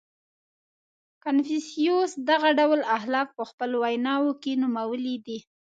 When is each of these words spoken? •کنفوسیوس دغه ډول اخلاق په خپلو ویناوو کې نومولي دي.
•کنفوسیوس 1.23 2.11
دغه 2.29 2.49
ډول 2.59 2.81
اخلاق 2.97 3.27
په 3.37 3.43
خپلو 3.49 3.75
ویناوو 3.83 4.31
کې 4.41 4.51
نومولي 4.61 5.15
دي. 5.25 5.37